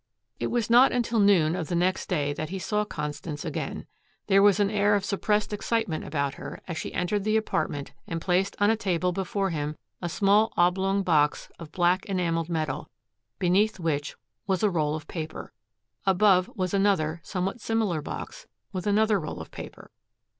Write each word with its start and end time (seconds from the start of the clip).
It 0.39 0.47
was 0.47 0.67
not 0.67 0.91
until 0.91 1.19
noon 1.19 1.55
of 1.55 1.67
the 1.67 1.75
next 1.75 2.09
day 2.09 2.33
that 2.33 2.49
he 2.49 2.57
saw 2.57 2.83
Constance 2.85 3.45
again. 3.45 3.85
There 4.25 4.41
was 4.41 4.59
an 4.59 4.71
air 4.71 4.95
of 4.95 5.05
suppressed 5.05 5.53
excitement 5.53 6.05
about 6.05 6.33
her 6.33 6.59
as 6.67 6.79
she 6.79 6.91
entered 6.91 7.23
the 7.23 7.37
apartment 7.37 7.93
and 8.07 8.19
placed 8.19 8.55
on 8.59 8.71
a 8.71 8.75
table 8.75 9.11
before 9.11 9.51
him 9.51 9.77
a 10.01 10.09
small 10.09 10.53
oblong 10.57 11.03
box 11.03 11.51
of 11.59 11.71
black 11.71 12.07
enameled 12.07 12.49
metal, 12.49 12.89
beneath 13.37 13.79
which 13.79 14.15
was 14.47 14.63
a 14.63 14.71
roll 14.71 14.95
of 14.95 15.07
paper. 15.07 15.53
Above 16.07 16.49
was 16.55 16.73
another 16.73 17.21
somewhat 17.23 17.61
similar 17.61 18.01
box 18.01 18.47
with 18.73 18.87
another 18.87 19.19
roll 19.19 19.39
of 19.39 19.51
paper. 19.51 19.91